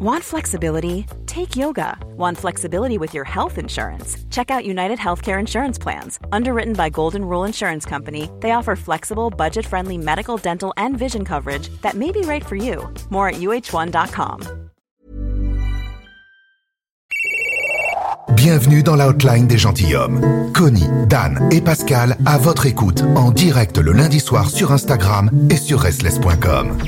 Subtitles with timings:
[0.00, 1.06] Want flexibility?
[1.26, 1.98] Take yoga.
[2.16, 4.16] Want flexibility with your health insurance?
[4.30, 6.20] Check out United Healthcare Insurance Plans.
[6.30, 11.24] Underwritten by Golden Rule Insurance Company, they offer flexible, budget friendly medical, dental, and vision
[11.24, 12.88] coverage that may be right for you.
[13.10, 14.42] More at uh1.com.
[18.36, 20.52] Bienvenue dans l'outline des gentilshommes.
[20.54, 25.56] Connie, Dan et Pascal à votre écoute en direct le lundi soir sur Instagram et
[25.56, 26.78] sur restless.com.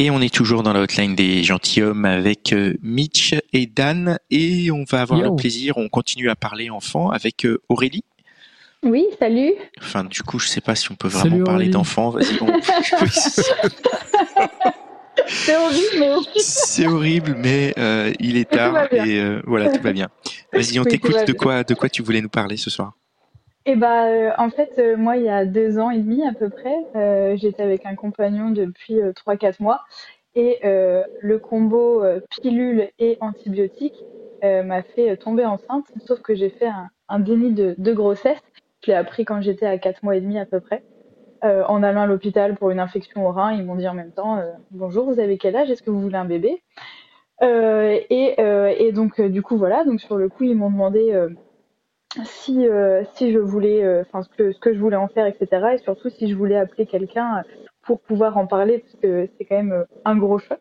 [0.00, 4.18] Et on est toujours dans la hotline des gentilshommes avec euh, Mitch et Dan.
[4.30, 5.30] Et on va avoir Yo.
[5.30, 8.04] le plaisir, on continue à parler enfants avec euh, Aurélie.
[8.84, 9.54] Oui, salut.
[9.82, 12.10] Enfin, du coup, je sais pas si on peut Salut, vraiment parler d'enfants.
[12.10, 12.62] Vas-y, on- Oui,
[15.26, 16.28] C'est horrible, mais ok.
[16.36, 20.06] c'est horrible, mais euh, il est tard et euh, voilà, tout va bien.
[20.52, 21.26] Vas-y, on Oui, t'écoute.
[21.26, 22.92] De quoi, de quoi tu voulais nous parler ce soir?
[23.68, 26.32] Et bah, euh, en fait, euh, moi, il y a deux ans et demi à
[26.32, 29.82] peu près, euh, j'étais avec un compagnon depuis euh, 3-4 mois.
[30.34, 33.96] Et le combo pilule et antibiotique
[34.44, 36.70] euh, m'a fait tomber enceinte, sauf que j'ai fait
[37.08, 38.38] un, déni de, grossesse.
[38.84, 40.84] Je l'ai appris quand j'étais à 4 mois et demi à peu près.
[41.42, 44.40] En allant à l'hôpital pour une infection au rein, ils m'ont dit en même temps
[44.70, 45.70] Bonjour, vous avez quel âge?
[45.70, 46.62] Est-ce que vous voulez un bébé?
[47.42, 49.82] Et, donc, du coup, voilà.
[49.82, 51.12] Donc, sur le coup, ils m'ont demandé
[52.24, 55.74] si, euh, si je voulais, euh, enfin, ce, que, je voulais en faire, etc.
[55.74, 57.42] Et surtout, si je voulais appeler quelqu'un
[57.82, 60.60] pour pouvoir en parler, parce que c'est quand même euh, un gros choc.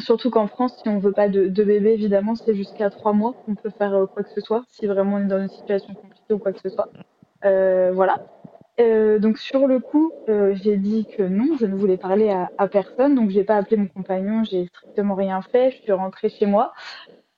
[0.00, 3.56] Surtout qu'en France, si on veut pas de, bébé, évidemment, c'est jusqu'à trois mois qu'on
[3.56, 6.38] peut faire quoi que ce soit, si vraiment on est dans une situation compliquée ou
[6.38, 6.88] quoi que ce soit.
[7.42, 8.18] Voilà.
[8.78, 13.30] Donc sur le coup, j'ai dit que non, je ne voulais parler à, personne, donc
[13.30, 16.72] j'ai pas appelé mon compagnon, j'ai strictement rien fait, je suis rentrée chez moi.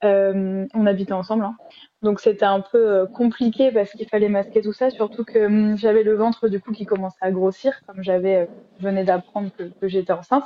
[0.03, 1.57] On habitait ensemble, hein.
[2.05, 5.77] Donc c'était un peu euh, compliqué parce qu'il fallait masquer tout ça, surtout que hum,
[5.77, 8.47] j'avais le ventre du coup qui commençait à grossir, comme j'avais, euh,
[8.79, 10.45] je venais d'apprendre que, j'étais enceinte.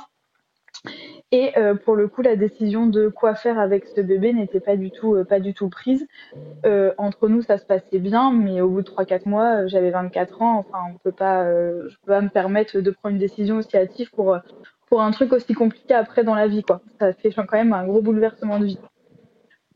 [1.31, 4.77] Et euh, pour le coup, la décision de quoi faire avec ce bébé n'était pas
[4.77, 6.07] du tout, euh, pas du tout prise.
[6.65, 9.91] Euh, entre nous, ça se passait bien, mais au bout de 3-4 mois, euh, j'avais
[9.91, 10.57] 24 ans.
[10.57, 13.77] Enfin, on peut pas, euh, je peux pas me permettre de prendre une décision aussi
[13.77, 14.39] hâtive pour euh,
[14.89, 16.81] pour un truc aussi compliqué après dans la vie, quoi.
[16.99, 18.79] Ça fait quand même un gros bouleversement de vie.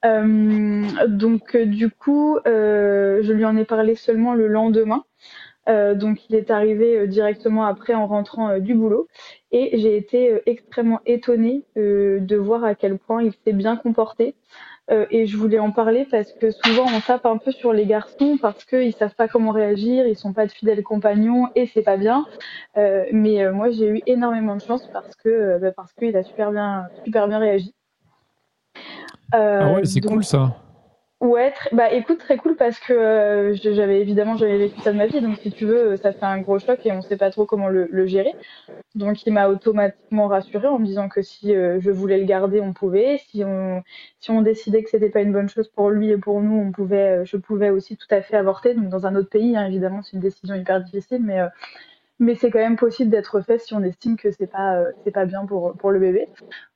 [0.06, 5.04] Euh, donc euh, du coup, euh, je lui en ai parlé seulement le lendemain.
[5.70, 9.08] Euh, donc il est arrivé directement après en rentrant du boulot
[9.54, 14.36] et j'ai été extrêmement étonnée de voir à quel point il s'est bien comporté.
[14.92, 18.38] Et je voulais en parler parce que souvent on tape un peu sur les garçons
[18.42, 21.96] parce qu'ils savent pas comment réagir, ils sont pas de fidèles compagnons et c'est pas
[21.96, 22.26] bien.
[22.76, 26.88] Mais moi j'ai eu énormément de chance parce que bah, parce qu'il a super bien
[27.06, 27.74] super bien réagi.
[29.34, 30.56] Euh, Ah ouais, c'est donc- cool ça.
[31.22, 34.98] Ouais, très- bah écoute, très cool parce que euh, j'avais évidemment j'avais vécu ça de
[34.98, 37.30] ma vie, donc si tu veux, ça fait un gros choc et on sait pas
[37.32, 38.36] trop comment le, le gérer.
[38.94, 42.60] Donc il m'a automatiquement rassurée en me disant que si euh, je voulais le garder,
[42.60, 43.20] on pouvait.
[43.30, 43.84] Si on
[44.20, 46.74] si on décidait que c'était pas une bonne chose pour lui et pour nous, on
[46.74, 48.74] pouvait, euh, je pouvais aussi tout à fait avorter.
[48.74, 51.48] Donc dans un autre pays, hein, évidemment, c'est une décision hyper difficile, mais euh,
[52.24, 55.12] mais c'est quand même possible d'être fait si on estime que c'est pas euh, c'est
[55.12, 56.28] pas bien pour pour le bébé.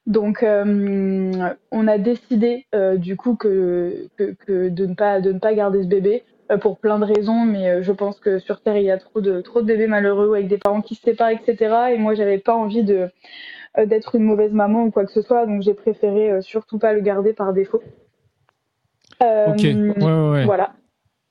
[0.05, 1.31] Donc euh,
[1.71, 5.53] on a décidé euh, du coup que, que, que de ne pas de ne pas
[5.53, 6.23] garder ce bébé
[6.61, 9.41] pour plein de raisons, mais je pense que sur terre il y a trop de
[9.41, 11.75] trop de bébés malheureux avec des parents qui se séparent, etc.
[11.91, 13.09] Et moi j'avais pas envie de
[13.85, 17.01] d'être une mauvaise maman ou quoi que ce soit, donc j'ai préféré surtout pas le
[17.01, 17.83] garder par défaut.
[19.19, 20.45] Ok, ouais, ouais, ouais.
[20.45, 20.73] Voilà,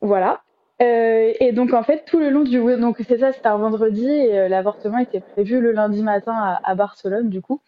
[0.01, 0.43] voilà.
[0.83, 4.07] Euh, et donc en fait tout le long du donc c'est ça, c'était un vendredi
[4.07, 7.61] et euh, l'avortement était prévu le lundi matin à, Barcelone du coup.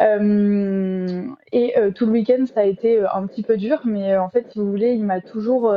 [0.00, 4.46] Euh, et tout le week-end ça a été un petit peu dur, mais en fait
[4.50, 5.74] si vous voulez il m'a toujours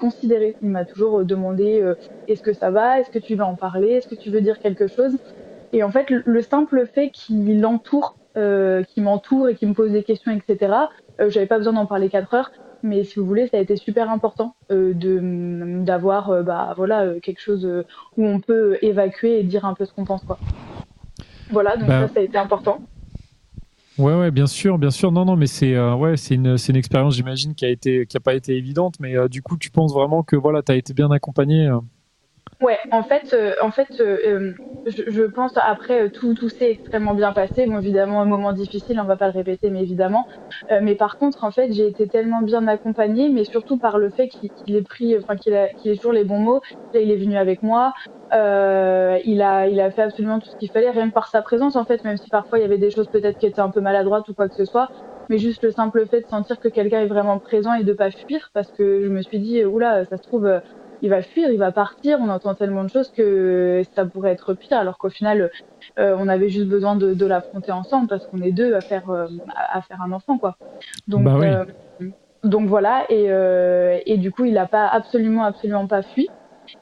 [0.00, 1.94] considéré, il m'a toujours demandé
[2.26, 4.58] est-ce que ça va, est-ce que tu veux en parler, est-ce que tu veux dire
[4.58, 5.16] quelque chose?
[5.72, 9.74] Et en fait le, le simple fait qu'il l'entoure, euh, qu'il m'entoure et qu'il me
[9.74, 10.74] pose des questions etc.
[11.18, 12.50] J'avais pas besoin d'en parler quatre heures
[12.82, 17.02] mais si vous voulez, ça a été super important euh, de d'avoir euh, bah voilà
[17.02, 17.68] euh, quelque chose
[18.16, 20.38] où on peut évacuer et dire un peu ce qu'on pense quoi.
[21.50, 22.80] Voilà, donc Bah, ça, ça a été important.
[23.98, 25.12] Ouais, ouais, bien sûr, bien sûr.
[25.12, 28.16] Non, non, mais c'est euh, ouais, c'est une, une expérience, j'imagine, qui a été, qui
[28.16, 31.10] a pas été évidente, mais du coup, tu penses vraiment que voilà, t'as été bien
[31.10, 31.70] accompagné.
[32.62, 34.54] Ouais, en fait, euh, en fait, euh, euh,
[34.86, 37.66] je, je pense après euh, tout, tout s'est extrêmement bien passé.
[37.66, 40.26] Bon, évidemment, un moment difficile, on va pas le répéter, mais évidemment.
[40.70, 44.10] Euh, mais par contre, en fait, j'ai été tellement bien accompagnée, mais surtout par le
[44.10, 46.60] fait qu'il qu'il ait pris, enfin qu'il a, qu'il ait toujours les bons mots.
[46.92, 47.92] Là, il est venu avec moi.
[48.34, 51.42] Euh, il a, il a fait absolument tout ce qu'il fallait, rien que par sa
[51.42, 53.70] présence, en fait, même si parfois il y avait des choses peut-être qui étaient un
[53.70, 54.90] peu maladroites ou quoi que ce soit.
[55.28, 58.10] Mais juste le simple fait de sentir que quelqu'un est vraiment présent et de pas
[58.10, 60.60] fuir, parce que je me suis dit, oula, ça se trouve.
[61.02, 62.18] Il va fuir, il va partir.
[62.20, 65.50] On entend tellement de choses que ça pourrait être pire, alors qu'au final,
[65.98, 69.10] euh, on avait juste besoin de, de l'affronter ensemble parce qu'on est deux à faire
[69.10, 70.56] euh, à faire un enfant, quoi.
[71.08, 71.46] Donc Bah oui.
[71.46, 71.64] euh,
[72.44, 73.26] donc voilà, et,
[74.06, 76.30] et du coup, il n'a pas absolument, absolument pas fui.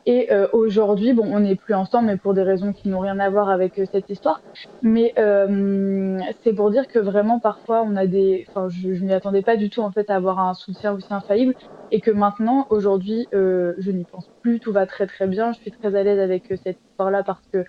[0.07, 3.19] Et euh, aujourd'hui, bon, on n'est plus ensemble, mais pour des raisons qui n'ont rien
[3.19, 4.41] à voir avec euh, cette histoire.
[4.83, 8.47] Mais euh, c'est pour dire que vraiment, parfois, on a des.
[8.49, 11.13] Enfin, je, je m'y attendais pas du tout en fait à avoir un soutien aussi
[11.13, 11.55] infaillible,
[11.91, 14.61] et que maintenant, aujourd'hui, euh, je n'y pense plus.
[14.61, 15.53] Tout va très très bien.
[15.53, 17.65] Je suis très à l'aise avec cette histoire-là parce que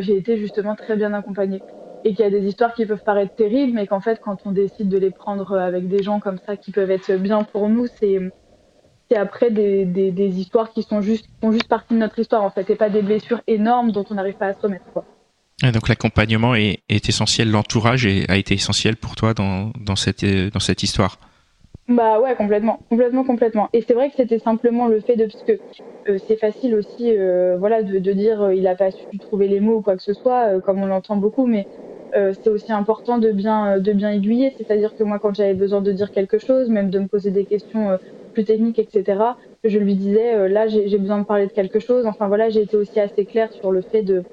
[0.00, 1.62] j'ai été justement très bien accompagnée.
[2.04, 4.52] Et qu'il y a des histoires qui peuvent paraître terribles, mais qu'en fait, quand on
[4.52, 7.86] décide de les prendre avec des gens comme ça qui peuvent être bien pour nous,
[7.86, 8.18] c'est
[9.10, 12.42] c'est après des, des, des histoires qui sont juste, font juste partie de notre histoire
[12.42, 14.86] en fait, et pas des blessures énormes dont on n'arrive pas à se remettre.
[14.92, 15.04] Quoi.
[15.62, 20.24] Et donc l'accompagnement est, est essentiel, l'entourage a été essentiel pour toi dans, dans, cette,
[20.24, 21.18] euh, dans cette histoire?
[21.88, 23.68] Bah ouais, complètement, complètement, complètement.
[23.72, 25.52] Et c'est vrai que c'était simplement le fait de, parce que
[26.08, 29.46] euh, c'est facile aussi, euh, voilà, de, de dire euh, il a pas su trouver
[29.46, 31.66] les mots ou quoi que ce soit, comme on l'entend beaucoup, mais
[32.12, 34.54] c'est aussi important de bien, de bien aiguiller.
[34.56, 37.44] C'est-à-dire que moi, quand j'avais besoin de dire quelque chose, même de me poser des
[37.44, 37.98] questions
[38.36, 42.04] plus techniques, etc., je lui disais euh, là, j'ai besoin de parler de quelque chose.
[42.06, 44.26] Enfin voilà, j'ai été aussi assez claire sur le fait de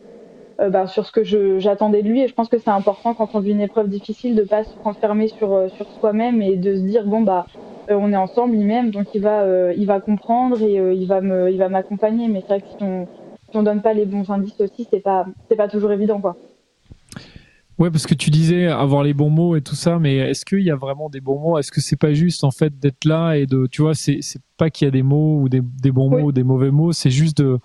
[0.61, 1.23] euh, bah, sur ce que
[1.59, 2.21] j'attendais de lui.
[2.21, 4.77] Et je pense que c'est important quand on vit une épreuve difficile de pas se
[4.83, 7.47] renfermer sur, euh, sur soi-même et de se dire bon bah
[7.89, 11.19] euh, on est ensemble, il m'aime, donc il va, il va comprendre et il va
[11.49, 12.27] il va m'accompagner.
[12.27, 13.07] Mais c'est vrai que si on,
[13.51, 16.37] si on donne pas les bons indices aussi, c'est pas, c'est pas toujours évident quoi.
[17.79, 20.61] Ouais, parce que tu disais avoir les bons mots et tout ça, mais est-ce qu'il
[20.61, 21.57] y a vraiment des bons mots?
[21.57, 24.41] Est-ce que c'est pas juste en fait d'être là et de, tu vois, c'est c'est
[24.57, 26.91] pas qu'il y a des mots ou des, des bons mots ou des mauvais mots,
[26.91, 27.59] c'est juste de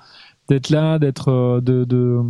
[0.49, 2.21] d'être là, d'être euh, de, de,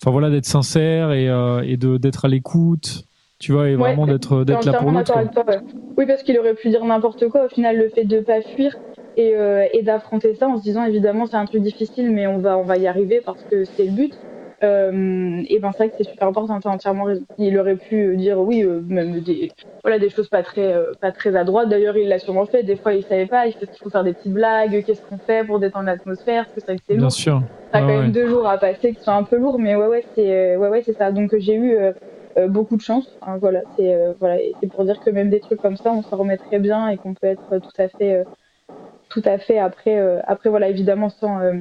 [0.00, 3.02] enfin voilà, d'être sincère et, euh, et de d'être à l'écoute,
[3.40, 5.12] tu vois, et Ouais, vraiment d'être Je d'être là pour l'autre.
[5.16, 5.58] ouais.
[5.96, 7.46] Oui, parce qu'il aurait pu dire n'importe quoi.
[7.46, 8.72] Au final, le fait de pas fuir
[9.16, 12.38] et, euh, et d'affronter ça en se disant évidemment c'est un truc difficile, mais on
[12.38, 14.14] va, on va y arriver parce que c'est le but.
[14.64, 16.58] Euh, et ben c'est vrai que c'est super important.
[16.60, 17.22] T'as entièrement raison.
[17.38, 19.52] Il aurait pu dire oui, euh, même des,
[19.82, 21.68] voilà, des choses pas très, euh, pas très à droite.
[21.68, 22.64] D'ailleurs, il l'a sûrement fait.
[22.64, 23.46] Des fois, il savait pas.
[23.46, 24.82] Il fait qu'il faut faire des petites blagues.
[24.84, 26.44] Qu'est-ce qu'on fait pour détendre l'atmosphère?
[26.44, 27.12] Parce que c'est vrai que c'est Bien lourd.
[27.12, 27.40] sûr.
[27.70, 28.12] T'as Ouais, quand même ouais.
[28.12, 30.68] deux jours à passer qui sont un peu lourds, mais ouais, ouais, c'est euh, ouais,
[30.68, 31.12] ouais, c'est ça.
[31.12, 31.92] Donc j'ai eu euh,
[32.48, 33.06] beaucoup de chance.
[33.26, 36.02] hein, voilà, c'est voilà, et c'est pour dire que même des trucs comme ça, on
[36.02, 38.24] s'en remet très bien et qu'on peut être tout à fait,
[39.10, 41.54] tout à fait après, après voilà, évidemment sans euh,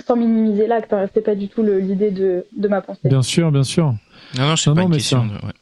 [0.00, 0.92] sans minimiser l'acte.
[0.92, 3.00] Hein, c'est pas du tout l'idée de, de ma pensée.
[3.08, 3.94] Bien sûr, bien sûr.
[4.36, 5.28] Non, non, c'est Non, pas non, une mais question.
[5.28, 5.46] ça- De...
[5.46, 5.52] ouais.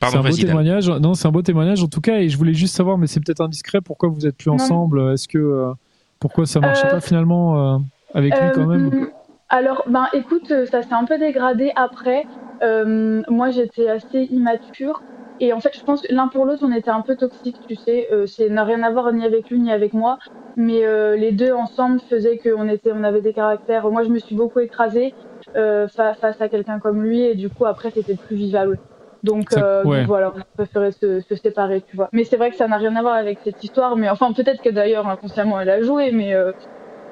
[0.00, 0.88] C'est un beau témoignage.
[0.88, 3.18] Non, c'est un beau témoignage en tout cas, et je voulais juste savoir, mais c'est
[3.20, 4.54] peut-être indiscret, pourquoi vous êtes plus Non.
[4.54, 5.12] ensemble?
[5.12, 5.72] Est-ce que euh,
[6.20, 7.78] pourquoi ça marchait Euh, pas finalement euh,
[8.14, 9.08] avec lui quand même?
[9.48, 12.26] alors, ben écoute, ça s'est un peu dégradé après.
[12.62, 15.02] Euh, moi, j'étais assez immature.
[15.40, 17.76] Et en fait, je pense que l'un pour l'autre, on était un peu toxiques, tu
[17.76, 18.08] sais.
[18.12, 20.18] Euh, ça n'a rien à voir ni avec lui ni avec moi.
[20.56, 23.88] Mais euh, les deux ensemble faisaient qu'on était, on avait des caractères.
[23.90, 25.14] Moi, je me suis beaucoup écrasée
[25.56, 27.20] euh, fa- face à quelqu'un comme lui.
[27.22, 28.78] Et du coup, après, c'était plus vivable.
[29.22, 29.98] Donc, euh, ouais.
[29.98, 32.08] donc voilà, on a préféré se, se séparer, tu vois.
[32.12, 33.96] Mais c'est vrai que ça n'a rien à voir avec cette histoire.
[33.96, 36.12] Mais enfin, peut-être que d'ailleurs, inconsciemment, elle a joué.
[36.12, 36.52] Mais, euh,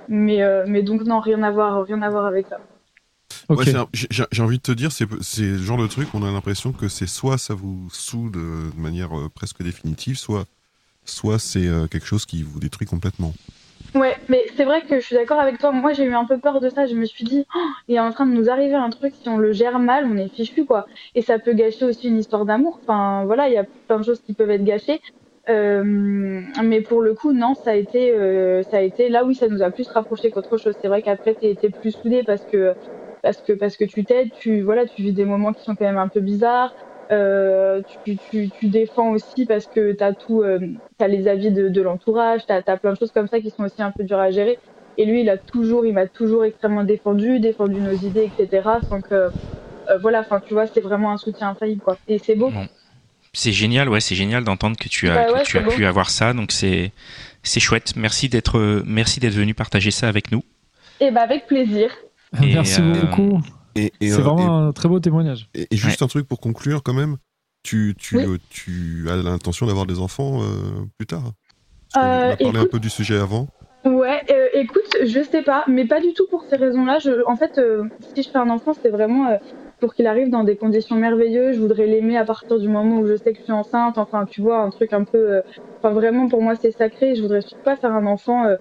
[0.08, 2.58] mais, euh, mais donc, non, rien à voir, rien à voir avec ça.
[3.48, 3.64] Ouais,
[4.02, 5.06] j'ai envie de te dire, c'est
[5.40, 9.10] le genre de truc, on a l'impression que c'est soit ça vous soude de manière
[9.34, 10.44] presque définitive, soit,
[11.10, 13.32] soit c'est euh, quelque chose qui vous détruit complètement.
[13.94, 15.72] Ouais, mais c'est vrai que je suis d'accord avec toi.
[15.72, 16.86] Moi, j'ai eu un peu peur de ça.
[16.86, 17.58] Je me suis dit, Oh,
[17.88, 19.14] il est en train de nous arriver un truc.
[19.14, 20.86] Si on le gère mal, on est fichu, quoi.
[21.14, 22.80] Et ça peut gâcher aussi une histoire d'amour.
[22.82, 25.00] Enfin, voilà, il y a plein de choses qui peuvent être gâchées.
[25.48, 29.34] Euh, mais pour le coup, non, ça a été, euh, ça a été là, oui,
[29.34, 30.74] ça nous a plus rapprochés qu'autre chose.
[30.82, 32.74] C'est vrai qu'après, t'es t'es plus soudés parce que,
[33.22, 35.84] parce que, parce que tu t'aides, tu, voilà, tu vis des moments qui sont quand
[35.84, 36.74] même un peu bizarres.
[37.10, 40.58] Euh, tu, tu, tu défends aussi parce que t'as tout, euh,
[40.98, 43.64] t'as les avis de, de l'entourage, t'as as plein de choses comme ça qui sont
[43.64, 44.58] aussi un peu dures à gérer.
[44.98, 48.68] Et lui, il a toujours, il m'a toujours extrêmement défendu, défendu nos idées, etc.
[48.88, 51.98] Sans que, euh, voilà, enfin, tu vois, c'est vraiment un soutien infaillible, quoi.
[52.08, 52.50] Et c'est beau.
[52.50, 52.66] Bon.
[53.32, 55.76] C'est génial, ouais, c'est génial d'entendre que tu as, Bah que ouais, tu as c'est
[55.76, 56.32] pu avoir ça.
[56.32, 56.92] Donc c'est,
[57.42, 57.94] c'est chouette.
[57.94, 60.42] Merci d'être, merci d'être venu partager ça avec nous.
[61.00, 61.90] Et bah, avec plaisir.
[62.42, 63.40] Et, Merci euh, beaucoup.
[63.76, 65.48] Et, et, C'est euh, vraiment un très beau témoignage.
[65.54, 67.16] et- et juste un truc pour conclure quand même,
[67.62, 68.24] tu, tu, Oui.
[68.24, 71.32] euh, tu as l'intention d'avoir des enfants euh, plus tard?
[71.96, 73.48] Euh, a parlé un peu du sujet avant.
[73.84, 76.98] Ouais, euh, écoute, je sais pas, mais pas du tout pour ces raisons-là.
[76.98, 79.36] Je, en fait, euh, si je fais un enfant, c'est vraiment euh,
[79.80, 81.54] pour qu'il arrive dans des conditions merveilleuses.
[81.56, 83.96] Je voudrais l'aimer à partir du moment où je sais que je suis enceinte.
[83.98, 85.36] Enfin, tu vois, un truc un peu.
[85.36, 85.40] euh,
[85.82, 87.14] Enfin, vraiment, pour moi, c'est sacré.
[87.14, 88.44] Je voudrais surtout pas faire un enfant.
[88.46, 88.56] euh,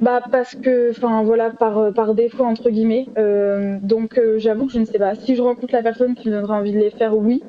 [0.00, 3.06] bah parce que, enfin voilà, par euh, par défaut entre guillemets.
[3.18, 5.14] Euh, donc euh, j'avoue que je ne sais pas.
[5.14, 7.42] Si je rencontre la personne qui me donnera envie de les faire, oui.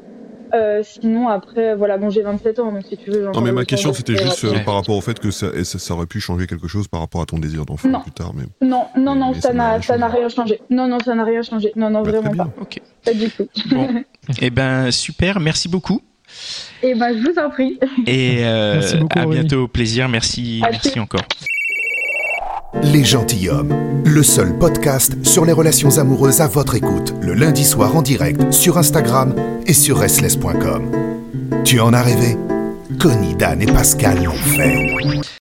[0.53, 3.25] Euh, sinon, après, voilà, bon, j'ai 27 ans, donc si tu veux.
[3.33, 4.63] Non, mais ma question, c'était juste euh, Ouais.
[4.63, 7.19] par rapport au fait que ça, ça, ça aurait pu changer quelque chose par rapport
[7.21, 7.99] à ton désir d'enfant Non.
[7.99, 8.31] plus tard.
[8.33, 8.43] Mais...
[8.65, 10.19] Non, non, Mais- non, mais ça n'a ça n'a changé.
[10.19, 10.61] rien changé.
[10.69, 11.73] Non, non, ça n'a rien changé.
[11.75, 12.47] Non, non, Bah, vraiment pas.
[12.61, 12.79] Ok.
[13.03, 13.47] Pas du tout.
[13.71, 13.89] Bon.
[14.41, 15.99] Eh ben super, merci beaucoup.
[16.81, 17.77] Et ben, je vous en prie.
[18.05, 19.41] Et euh, Merci beaucoup, à Aurélie.
[19.41, 20.07] bientôt, au plaisir.
[20.07, 21.23] Merci, À merci encore.
[22.83, 23.73] Les Gentilshommes,
[24.05, 28.51] le seul podcast sur les relations amoureuses à votre écoute, le lundi soir en direct
[28.51, 29.33] sur Instagram
[29.65, 30.91] et sur restless.com.
[31.63, 32.37] Tu en as rêvé?
[32.99, 35.36] Connie, Dan et Pascal l'ont fait.